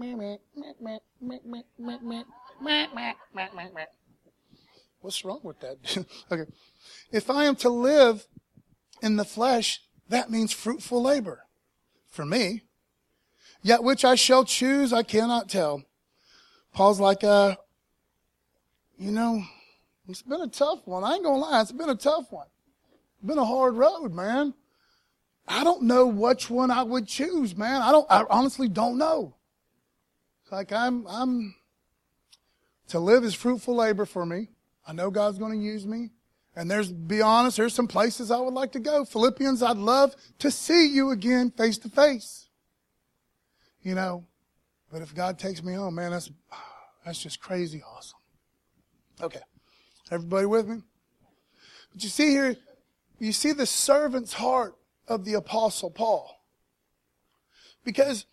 [5.02, 6.06] What's wrong with that?
[6.32, 6.50] okay.
[7.12, 8.28] If I am to live
[9.02, 11.44] in the flesh, that means fruitful labor.
[12.10, 12.64] for me.
[13.62, 15.84] Yet which I shall choose, I cannot tell.
[16.74, 17.56] Paul's like, uh,
[18.98, 19.44] you know,
[20.08, 21.04] it's been a tough one.
[21.04, 22.48] I ain't gonna lie, it's been a tough one.
[23.14, 24.54] It's been a hard road, man.
[25.48, 27.82] I don't know which one I would choose, man.
[27.82, 29.36] I don't, I honestly don't know.
[30.44, 31.56] It's like I'm, I'm,
[32.90, 34.50] to live is fruitful labor for me.
[34.86, 36.12] I know God's going to use me.
[36.56, 39.06] And there's, be honest, there's some places I would like to go.
[39.06, 42.48] Philippians, I'd love to see you again face to face.
[43.84, 44.26] You know,
[44.92, 46.32] but if God takes me home, man, that's,
[47.06, 48.18] that's just crazy awesome.
[49.22, 49.42] Okay.
[50.10, 50.82] Everybody with me?
[51.92, 52.56] But you see here,
[53.20, 54.76] you see the servant's heart
[55.08, 56.42] of the apostle Paul.
[57.84, 58.26] Because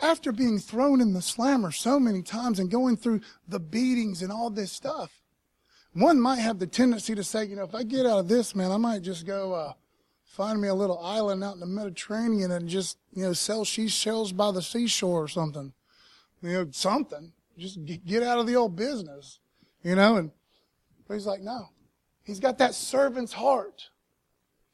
[0.00, 4.32] after being thrown in the slammer so many times and going through the beatings and
[4.32, 5.22] all this stuff,
[5.92, 8.54] one might have the tendency to say, you know, if I get out of this,
[8.54, 9.72] man, I might just go uh,
[10.24, 14.32] find me a little island out in the Mediterranean and just, you know, sell seashells
[14.32, 15.72] by the seashore or something.
[16.42, 17.32] You know, something.
[17.56, 19.38] Just get out of the old business,
[19.82, 20.16] you know.
[20.16, 20.32] And
[21.06, 21.68] but he's like, no.
[22.24, 23.90] He's got that servant's heart.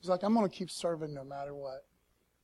[0.00, 1.84] He's like, I'm going to keep serving no matter what.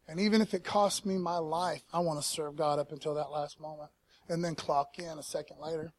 [0.08, 3.14] And even if it costs me my life, I want to serve God up until
[3.14, 3.90] that last moment
[4.28, 5.92] and then clock in a second later.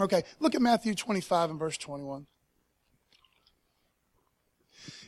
[0.00, 2.26] Okay, look at Matthew 25 and verse 21.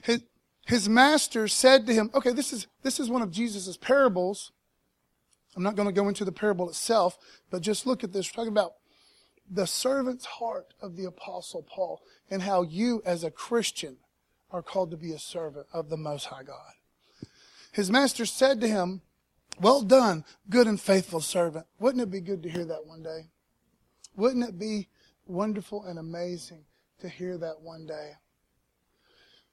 [0.03, 0.23] His,
[0.67, 4.53] his master said to him, okay, this is, this is one of Jesus' parables.
[5.57, 7.17] I'm not going to go into the parable itself,
[7.51, 8.31] but just look at this.
[8.31, 8.75] We're talking about
[9.51, 13.99] the servant's heart of the apostle Paul and how you as a Christian
[14.51, 16.75] are called to be a servant of the Most High God.
[17.75, 19.03] His master said to him,
[19.61, 21.67] Well done, good and faithful servant.
[21.81, 23.27] Wouldn't it be good to hear that one day?
[24.17, 24.87] Wouldn't it be
[25.27, 26.67] wonderful and amazing
[27.01, 28.13] to hear that one day?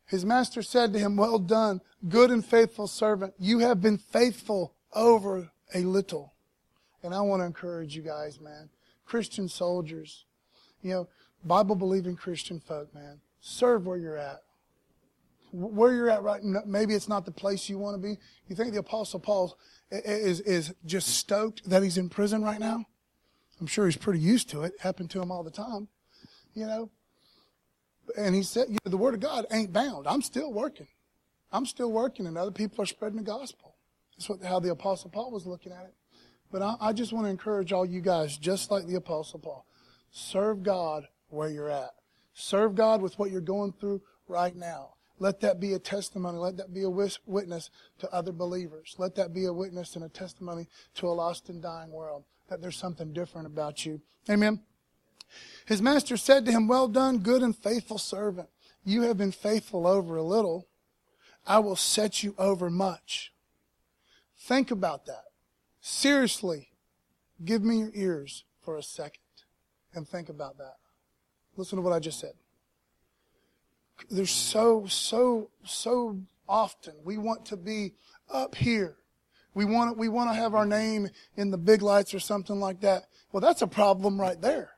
[0.06, 3.34] His master said to him, Well done, good and faithful servant.
[3.40, 6.34] You have been faithful over a little.
[7.02, 8.70] And I want to encourage you guys, man.
[9.04, 10.26] Christian soldiers,
[10.84, 11.08] you know,
[11.44, 13.20] Bible believing Christian folk, man.
[13.40, 14.44] Serve where you're at
[15.52, 18.18] where you're at right now, maybe it's not the place you want to be.
[18.48, 19.58] You think the Apostle Paul
[19.92, 22.86] is, is just stoked that he's in prison right now?
[23.60, 24.74] I'm sure he's pretty used to it.
[24.80, 25.88] Happened to him all the time,
[26.54, 26.90] you know.
[28.18, 30.08] And he said, you know, the Word of God ain't bound.
[30.08, 30.88] I'm still working.
[31.52, 33.76] I'm still working, and other people are spreading the gospel.
[34.18, 35.94] That's what, how the Apostle Paul was looking at it.
[36.52, 39.66] But I, I just want to encourage all you guys, just like the Apostle Paul,
[40.12, 41.92] serve God where you're at.
[42.34, 44.96] Serve God with what you're going through right now.
[45.22, 46.40] Let that be a testimony.
[46.40, 48.96] Let that be a witness to other believers.
[48.98, 52.60] Let that be a witness and a testimony to a lost and dying world that
[52.60, 54.02] there's something different about you.
[54.32, 54.62] Amen.
[55.68, 58.50] His master said to him, Well done, good and faithful servant.
[58.84, 60.68] You have been faithful over a little.
[61.46, 63.32] I will set you over much.
[64.40, 65.26] Think about that.
[65.82, 66.70] Seriously,
[67.46, 69.22] give me your ears for a second
[69.94, 70.78] and think about that.
[71.56, 72.34] Listen to what I just said
[74.10, 77.94] there's so, so, so often we want to be
[78.30, 78.96] up here.
[79.54, 82.82] We want, we want to have our name in the big lights or something like
[82.82, 83.06] that.
[83.32, 84.72] Well, that's a problem right there.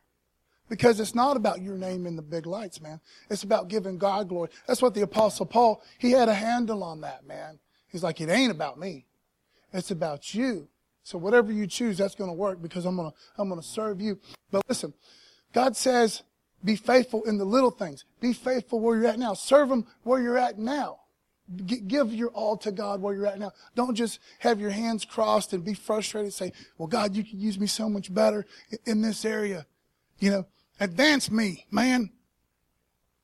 [0.70, 3.00] Because it's not about your name in the big lights, man.
[3.30, 4.50] It's about giving God glory.
[4.66, 7.60] That's what the apostle Paul, he had a handle on that, man.
[7.88, 9.06] He's like, it ain't about me.
[9.72, 10.70] It's about you.
[11.04, 13.68] So whatever you choose, that's going to work because I'm going to, I'm going to
[13.68, 14.20] serve you.
[14.52, 14.94] But listen,
[15.54, 16.24] God says
[16.63, 18.06] be faithful in the little things.
[18.21, 19.34] Be faithful where you're at now.
[19.34, 20.99] Serve Him where you're at now.
[21.65, 23.52] G- give your all to God where you're at now.
[23.76, 27.34] Don't just have your hands crossed and be frustrated and say, well, God, you could
[27.34, 28.45] use me so much better
[28.86, 29.65] in this area.
[30.19, 30.45] You know,
[30.80, 32.12] advance me, man.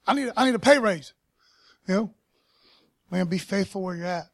[0.05, 1.13] I need, I need a pay raise.
[1.87, 2.13] You know,
[3.09, 4.25] man, be faithful where you're at.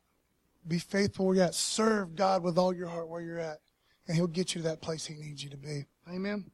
[0.68, 1.54] Be faithful where you're at.
[1.54, 3.60] Serve God with all your heart where you're at.
[4.08, 5.86] And He'll get you to that place He needs you to be.
[6.10, 6.46] Amen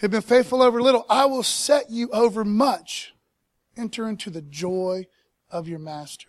[0.00, 3.14] have been faithful over little, I will set you over much.
[3.76, 5.06] Enter into the joy
[5.50, 6.28] of your master.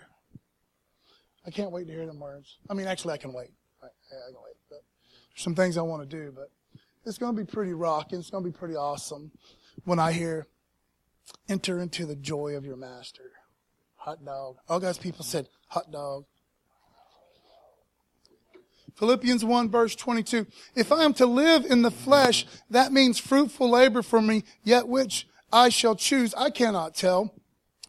[1.46, 2.58] I can't wait to hear them words.
[2.70, 3.52] I mean, actually, I can wait.
[3.82, 4.56] I, I can wait.
[4.70, 4.84] But
[5.34, 6.52] there's some things I want to do, but
[7.06, 8.20] it's going to be pretty rocking.
[8.20, 9.32] It's going to be pretty awesome
[9.86, 10.48] when I hear,
[11.48, 13.32] enter into the joy of your master.
[13.96, 14.58] Hot dog.
[14.68, 16.26] All God's people said, hot dog.
[18.98, 20.48] Philippians 1 verse 22.
[20.76, 24.88] If I am to live in the flesh, that means fruitful labor for me, yet
[24.88, 27.34] which I shall choose, I cannot tell.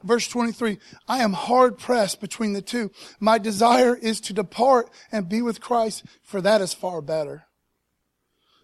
[0.05, 2.92] Verse 23, I am hard pressed between the two.
[3.18, 7.47] My desire is to depart and be with Christ, for that is far better.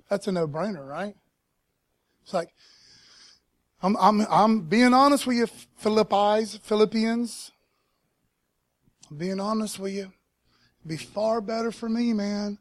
[0.09, 1.17] That's a no-brainer, right?
[2.23, 2.51] It's like,
[3.83, 7.53] I'm, I'm, I'm being honest with you, Philippians, Philippians.
[9.11, 10.13] I'm being honest with you.
[10.87, 12.59] Be far better for me, man.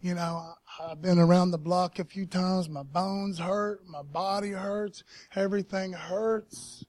[0.00, 2.68] You know, I've been around the block a few times.
[2.68, 3.86] My bones hurt.
[3.86, 5.04] My body hurts.
[5.36, 6.84] Everything hurts.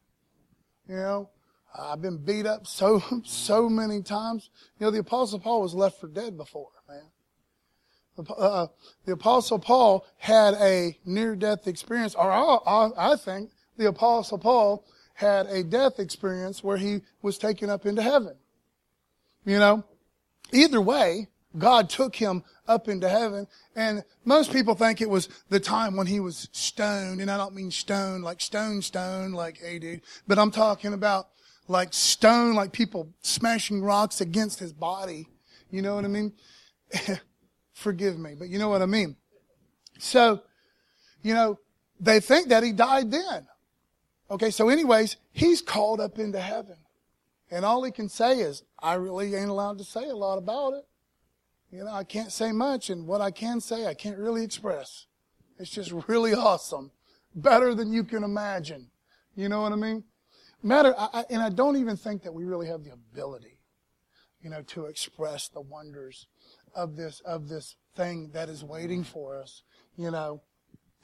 [0.87, 1.29] You know,
[1.77, 4.49] I've been beat up so, so many times.
[4.79, 7.03] You know, the apostle Paul was left for dead before, man.
[8.15, 8.67] The, uh,
[9.05, 14.85] the apostle Paul had a near death experience, or I, I think the apostle Paul
[15.15, 18.35] had a death experience where he was taken up into heaven.
[19.45, 19.83] You know,
[20.53, 23.47] either way, God took him up into heaven.
[23.75, 27.21] And most people think it was the time when he was stoned.
[27.21, 31.27] And I don't mean stone like stone, stone, like, hey dude, but I'm talking about
[31.67, 35.27] like stone, like people smashing rocks against his body.
[35.69, 36.33] You know what I mean?
[37.73, 39.15] Forgive me, but you know what I mean.
[39.99, 40.41] So,
[41.21, 41.59] you know,
[41.99, 43.47] they think that he died then.
[44.29, 46.77] Okay, so anyways, he's called up into heaven.
[47.51, 50.73] And all he can say is, I really ain't allowed to say a lot about
[50.73, 50.85] it.
[51.71, 55.07] You know, I can't say much, and what I can say, I can't really express.
[55.57, 56.91] It's just really awesome.
[57.35, 58.89] Better than you can imagine.
[59.35, 60.03] You know what I mean?
[60.61, 63.59] Matter, I, and I don't even think that we really have the ability,
[64.41, 66.27] you know, to express the wonders
[66.75, 69.63] of this, of this thing that is waiting for us,
[69.97, 70.41] you know.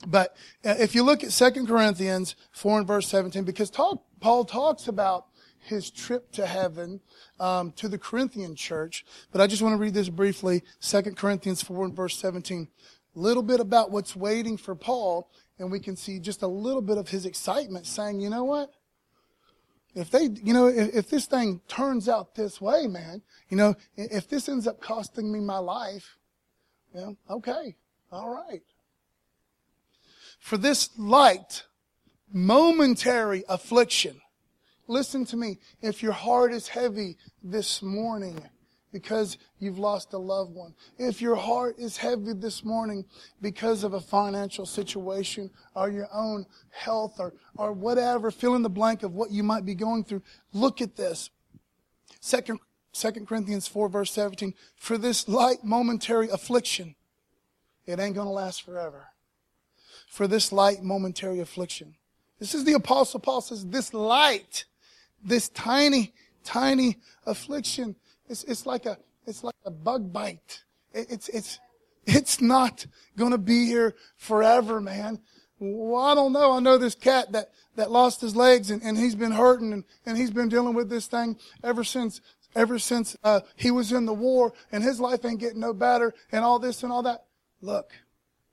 [0.07, 4.45] But uh, if you look at 2 Corinthians 4 and verse 17, because talk, Paul
[4.45, 5.25] talks about
[5.59, 7.01] his trip to heaven
[7.39, 9.05] um, to the Corinthian church.
[9.31, 12.67] But I just want to read this briefly 2 Corinthians 4 and verse 17.
[13.15, 16.81] A little bit about what's waiting for Paul, and we can see just a little
[16.81, 18.71] bit of his excitement saying, you know what?
[19.95, 23.75] If they, you know, if, if this thing turns out this way, man, you know,
[23.95, 26.17] if this ends up costing me my life,
[26.93, 27.75] you know, okay,
[28.11, 28.61] all right.
[30.39, 31.63] For this light,
[32.31, 34.21] momentary affliction,
[34.89, 35.59] Listen to me.
[35.83, 38.41] If your heart is heavy this morning
[38.91, 43.05] because you've lost a loved one, if your heart is heavy this morning
[43.39, 48.69] because of a financial situation or your own health or, or whatever, fill in the
[48.69, 50.23] blank of what you might be going through,
[50.53, 51.29] look at this.
[52.19, 52.59] Second,
[52.91, 54.55] Second Corinthians 4 verse 17.
[54.75, 56.95] For this light momentary affliction,
[57.85, 59.09] it ain't gonna last forever.
[60.07, 61.93] For this light momentary affliction.
[62.39, 64.65] This is the apostle Paul says, this light
[65.23, 67.95] this tiny, tiny affliction.
[68.27, 70.63] It's, it's like a, it's like a bug bite.
[70.93, 71.59] It, it's, it's,
[72.05, 72.85] it's not
[73.17, 75.19] going to be here forever, man.
[75.59, 76.53] Well, I don't know.
[76.53, 79.83] I know this cat that, that lost his legs and, and he's been hurting and,
[80.05, 82.21] and he's been dealing with this thing ever since,
[82.55, 86.13] ever since, uh, he was in the war and his life ain't getting no better
[86.31, 87.25] and all this and all that.
[87.61, 87.91] Look,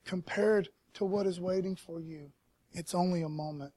[0.05, 2.31] compared to what is waiting for you,
[2.73, 3.71] it's only a moment.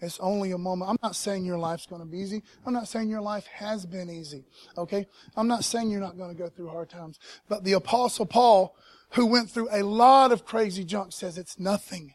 [0.00, 0.90] It's only a moment.
[0.90, 2.42] I'm not saying your life's going to be easy.
[2.66, 4.44] I'm not saying your life has been easy.
[4.76, 5.06] Okay?
[5.36, 7.18] I'm not saying you're not going to go through hard times.
[7.48, 8.76] But the apostle Paul,
[9.10, 12.14] who went through a lot of crazy junk, says it's nothing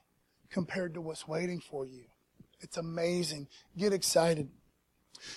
[0.52, 2.04] compared to what's waiting for you.
[2.60, 3.48] It's amazing.
[3.76, 4.50] Get excited.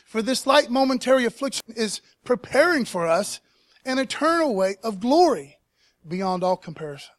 [0.04, 3.40] For this light momentary affliction is preparing for us
[3.86, 5.58] an eternal weight of glory
[6.06, 7.14] beyond all comparison.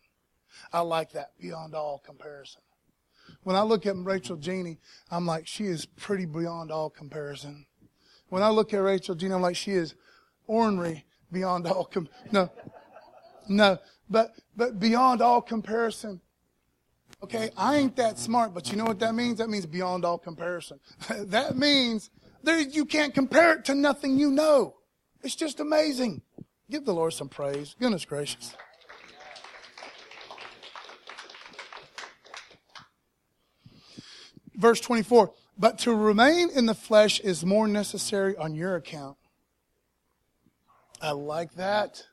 [0.72, 2.62] I like that, beyond all comparison.
[3.46, 4.80] When I look at Rachel Jeannie,
[5.12, 7.68] I'm like, she is pretty beyond all comparison.
[8.30, 9.94] When I look at Rachel Jeannie, I'm like, she is
[10.48, 12.50] ornery beyond all com- no,
[13.48, 13.78] no,
[14.10, 16.22] but but beyond all comparison.
[17.22, 19.38] Okay, I ain't that smart, but you know what that means?
[19.38, 20.80] That means beyond all comparison.
[21.10, 22.10] that means
[22.42, 24.74] there you can't compare it to nothing you know.
[25.22, 26.24] It's just amazing.
[26.72, 27.76] Give the Lord some praise.
[27.80, 28.56] Goodness gracious.
[34.58, 39.18] Verse 24, but to remain in the flesh is more necessary on your account.
[41.02, 42.04] I like that.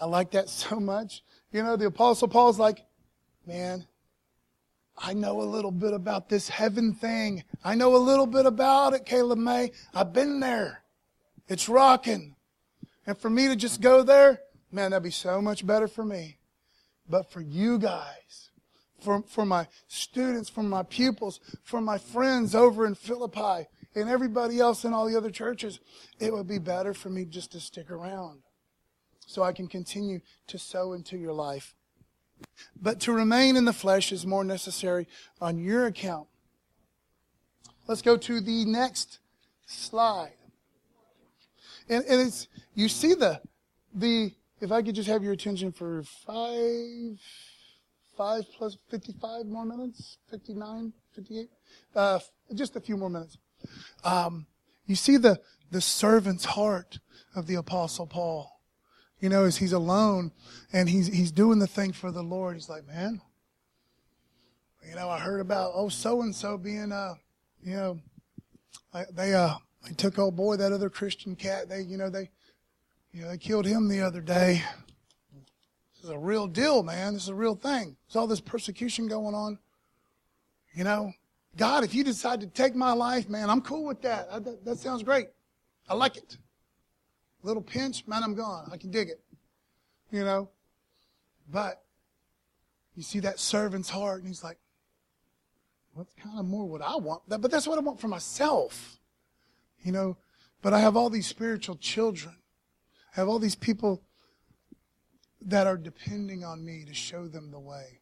[0.00, 1.22] I like that so much.
[1.52, 2.84] You know, the apostle Paul's like,
[3.46, 3.86] man,
[4.96, 7.44] I know a little bit about this heaven thing.
[7.64, 9.72] I know a little bit about it, Caleb May.
[9.94, 10.82] I've been there.
[11.48, 12.34] It's rocking.
[13.06, 16.38] And for me to just go there, man, that'd be so much better for me.
[17.08, 18.47] But for you guys,
[19.00, 24.60] for, for my students, for my pupils, for my friends over in Philippi and everybody
[24.60, 25.80] else in all the other churches,
[26.20, 28.40] it would be better for me just to stick around
[29.26, 31.74] so I can continue to sow into your life.
[32.80, 35.06] But to remain in the flesh is more necessary
[35.40, 36.28] on your account.
[37.86, 39.18] Let's go to the next
[39.66, 40.34] slide.
[41.88, 43.40] And, and it's, you see the,
[43.94, 47.18] the, if I could just have your attention for five,
[48.18, 51.48] five plus 55 more minutes, 59, 58,
[51.94, 52.18] uh,
[52.54, 53.38] just a few more minutes.
[54.02, 54.46] Um,
[54.86, 55.40] you see the,
[55.70, 56.98] the servant's heart
[57.36, 58.60] of the apostle Paul.
[59.20, 60.32] you know, as he's alone
[60.72, 62.56] and he's, he's doing the thing for the Lord.
[62.56, 63.20] He's like, man,
[64.88, 67.14] you know, I heard about, oh, so and so being, uh,
[67.62, 68.00] you know,
[69.12, 69.54] they, uh,
[69.86, 71.68] they took old boy, that other Christian cat.
[71.68, 72.30] They, you know, they,
[73.12, 74.62] you know, they killed him the other day.
[76.08, 77.12] Is a real deal, man.
[77.12, 77.94] This is a real thing.
[78.06, 79.58] There's all this persecution going on.
[80.72, 81.12] You know,
[81.54, 84.26] God, if you decide to take my life, man, I'm cool with that.
[84.32, 85.28] I, that, that sounds great.
[85.86, 86.38] I like it.
[87.42, 88.70] Little pinch, man, I'm gone.
[88.72, 89.20] I can dig it.
[90.10, 90.48] You know,
[91.50, 91.82] but
[92.94, 94.56] you see that servant's heart, and he's like,
[95.92, 98.98] "What's kind of more what I want?" But that's what I want for myself.
[99.82, 100.16] You know,
[100.62, 102.34] but I have all these spiritual children.
[103.14, 104.02] I have all these people
[105.40, 108.00] that are depending on me to show them the way.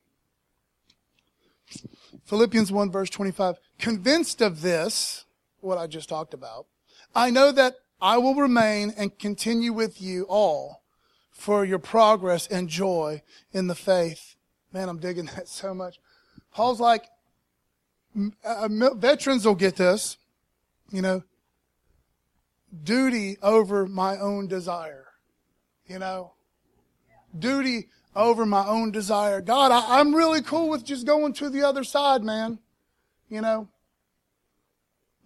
[2.24, 3.56] Philippians 1 verse 25.
[3.78, 5.24] Convinced of this,
[5.60, 6.66] what I just talked about,
[7.14, 10.82] I know that I will remain and continue with you all
[11.30, 13.22] for your progress and joy
[13.52, 14.36] in the faith.
[14.72, 15.98] Man, I'm digging that so much.
[16.52, 17.06] Paul's like,
[18.44, 20.16] uh, veterans will get this,
[20.90, 21.22] you know,
[22.82, 25.06] duty over my own desire,
[25.86, 26.32] you know,
[27.40, 29.40] duty over my own desire.
[29.40, 32.58] God, I, am really cool with just going to the other side, man.
[33.28, 33.68] You know?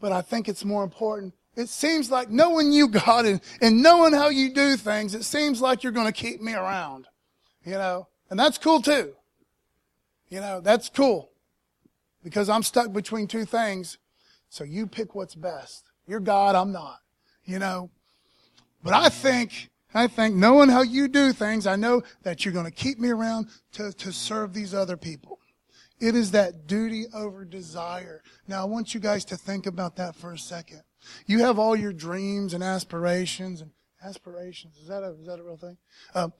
[0.00, 1.34] But I think it's more important.
[1.56, 5.60] It seems like knowing you, God, and, and knowing how you do things, it seems
[5.60, 7.06] like you're going to keep me around.
[7.64, 8.08] You know?
[8.28, 9.14] And that's cool too.
[10.28, 11.30] You know, that's cool.
[12.22, 13.98] Because I'm stuck between two things.
[14.48, 15.90] So you pick what's best.
[16.06, 16.98] You're God, I'm not.
[17.44, 17.90] You know?
[18.82, 22.66] But I think I think knowing how you do things, I know that you're going
[22.66, 25.38] to keep me around to, to serve these other people.
[26.00, 28.22] It is that duty over desire.
[28.48, 30.82] Now I want you guys to think about that for a second.
[31.26, 33.70] You have all your dreams and aspirations and
[34.02, 34.76] aspirations.
[34.78, 35.76] Is that a, is that a real thing?
[36.14, 36.32] Um,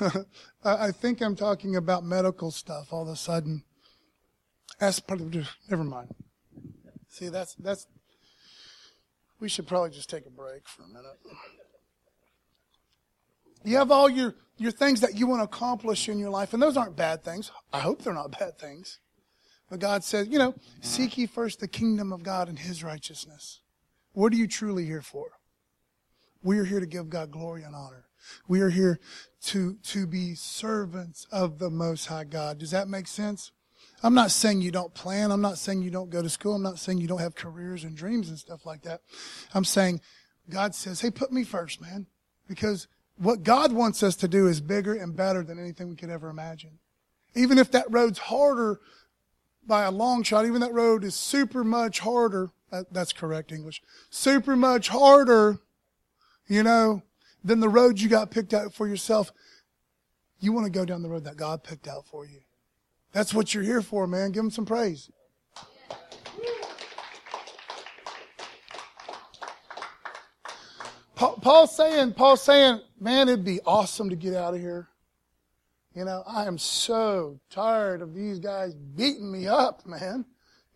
[0.64, 3.64] I think I'm talking about medical stuff all of a sudden.
[4.80, 6.14] Aspir- never mind.
[7.08, 7.86] See, that's, that's,
[9.40, 11.18] we should probably just take a break for a minute.
[13.64, 16.62] You have all your, your things that you want to accomplish in your life, and
[16.62, 17.50] those aren't bad things.
[17.72, 18.98] I hope they're not bad things.
[19.68, 23.60] But God says, you know, seek ye first the kingdom of God and his righteousness.
[24.12, 25.28] What are you truly here for?
[26.42, 28.06] We are here to give God glory and honor.
[28.48, 28.98] We are here
[29.46, 32.58] to, to be servants of the Most High God.
[32.58, 33.52] Does that make sense?
[34.02, 35.30] I'm not saying you don't plan.
[35.30, 36.54] I'm not saying you don't go to school.
[36.54, 39.02] I'm not saying you don't have careers and dreams and stuff like that.
[39.54, 40.00] I'm saying
[40.48, 42.06] God says, hey, put me first, man.
[42.48, 42.88] Because
[43.20, 46.30] what God wants us to do is bigger and better than anything we could ever
[46.30, 46.78] imagine.
[47.34, 48.80] Even if that road's harder
[49.66, 52.50] by a long shot, even that road is super much harder.
[52.72, 53.82] Uh, that's correct English.
[54.08, 55.58] Super much harder,
[56.48, 57.02] you know,
[57.44, 59.32] than the road you got picked out for yourself.
[60.40, 62.40] You want to go down the road that God picked out for you.
[63.12, 64.32] That's what you're here for, man.
[64.32, 65.10] Give him some praise.
[71.20, 74.88] Paul's saying, Paul's saying, man, it'd be awesome to get out of here.
[75.94, 80.24] You know, I am so tired of these guys beating me up, man.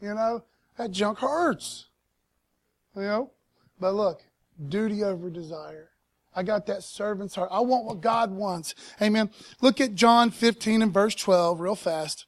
[0.02, 0.44] You know,
[0.76, 1.86] that junk hurts.
[2.94, 3.30] You know,
[3.80, 4.22] but look,
[4.68, 5.90] duty over desire.
[6.36, 7.48] I got that servant's heart.
[7.50, 8.74] I want what God wants.
[9.00, 9.30] Amen.
[9.62, 12.26] Look at John 15 and verse 12 real fast.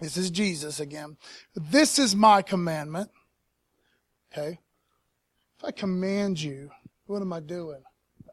[0.00, 1.18] This is Jesus again.
[1.54, 3.10] This is my commandment.
[4.32, 4.60] Okay.
[5.58, 6.70] If I command you,
[7.06, 7.82] what am I doing?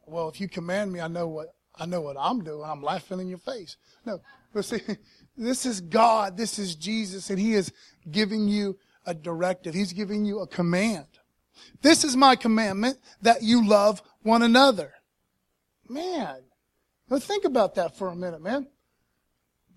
[0.06, 2.70] Well, if you command me, I know what I know what I'm doing.
[2.70, 3.78] I'm laughing in your face.
[4.06, 4.20] No,
[4.54, 4.82] but see,
[5.38, 6.38] this is God.
[6.38, 7.72] This is Jesus, and He is
[8.10, 9.74] giving you a directive.
[9.74, 11.08] He's giving you a command.
[11.82, 14.94] This is my commandment that you love one another.
[15.88, 16.42] Man,
[17.10, 18.68] now think about that for a minute, man.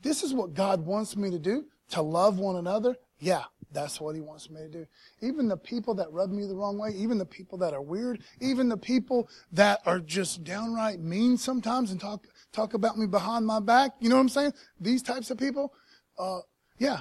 [0.03, 2.97] This is what God wants me to do, to love one another.
[3.19, 3.45] Yeah,
[3.75, 4.87] that's what he wants me to do.
[5.21, 8.23] Even the people that rub me the wrong way, even the people that are weird,
[8.41, 13.45] even the people that are just downright mean sometimes and talk, talk about me behind
[13.47, 13.91] my back.
[14.01, 14.53] You know what I'm saying?
[14.81, 15.75] These types of people,
[16.19, 16.41] uh,
[16.79, 17.01] yeah.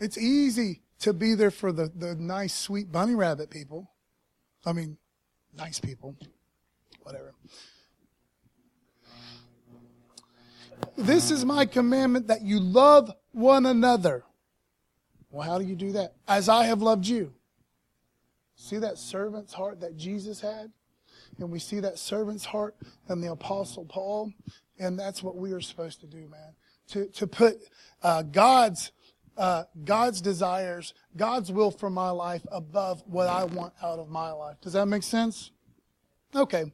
[0.00, 3.90] It's easy to be there for the, the nice, sweet bunny rabbit people.
[4.64, 4.96] I mean,
[5.56, 6.16] nice people.
[7.02, 7.34] Whatever.
[10.96, 14.24] This is my commandment that you love one another.
[15.36, 16.14] Well, how do you do that?
[16.26, 17.34] As I have loved you.
[18.54, 20.72] See that servant's heart that Jesus had?
[21.38, 22.74] And we see that servant's heart
[23.10, 24.32] in the Apostle Paul.
[24.78, 26.54] And that's what we are supposed to do, man.
[26.88, 27.58] To, to put
[28.02, 28.92] uh, God's,
[29.36, 34.30] uh, God's desires, God's will for my life above what I want out of my
[34.30, 34.56] life.
[34.62, 35.50] Does that make sense?
[36.34, 36.72] Okay.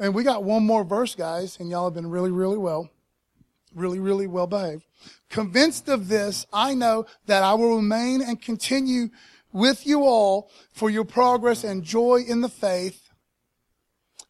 [0.00, 2.90] And we got one more verse, guys, and y'all have been really, really well,
[3.74, 4.84] really, really well behaved.
[5.28, 9.08] Convinced of this, I know that I will remain and continue
[9.52, 12.98] with you all for your progress and joy in the faith.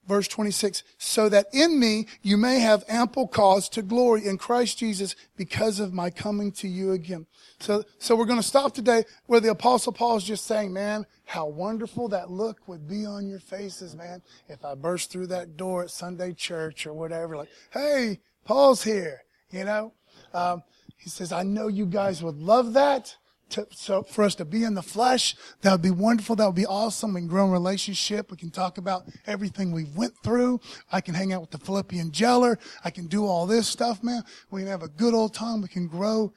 [0.06, 4.78] Verse 26, so that in me you may have ample cause to glory in Christ
[4.78, 7.26] Jesus because of my coming to you again.
[7.60, 11.06] So, so we're going to stop today where the apostle Paul is just saying, man,
[11.24, 14.22] how wonderful that look would be on your faces, man.
[14.48, 19.22] If I burst through that door at Sunday church or whatever, like, hey, Paul's here,
[19.52, 19.92] you know?
[20.34, 20.62] Um,
[20.96, 23.16] he says, I know you guys would love that
[23.50, 26.36] to, so for us to be in the flesh, that would be wonderful.
[26.36, 27.16] That would be awesome.
[27.16, 28.30] and grow in relationship.
[28.30, 30.60] We can talk about everything we went through.
[30.90, 32.58] I can hang out with the Philippian jailer.
[32.84, 34.22] I can do all this stuff, man.
[34.50, 35.62] We can have a good old time.
[35.62, 36.32] We can grow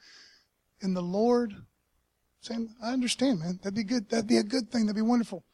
[0.80, 1.54] in the Lord.
[2.40, 3.58] Saying, I understand, man.
[3.62, 4.08] That'd be good.
[4.08, 4.86] That'd be a good thing.
[4.86, 5.44] That'd be wonderful.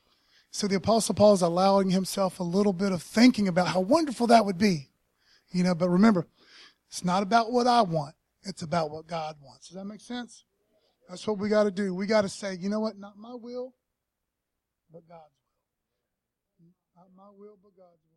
[0.51, 4.27] So the apostle Paul is allowing himself a little bit of thinking about how wonderful
[4.27, 4.91] that would be.
[5.51, 6.27] You know, but remember,
[6.93, 8.15] it's not about what I want.
[8.43, 9.69] It's about what God wants.
[9.69, 10.45] Does that make sense?
[11.09, 11.95] That's what we got to do.
[11.95, 12.99] We got to say, you know what?
[12.99, 13.73] Not my will,
[14.93, 15.33] but God's
[16.61, 16.69] will.
[16.95, 18.12] Not my will, but God's will.